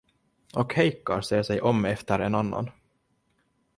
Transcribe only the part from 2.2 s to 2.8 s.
annan.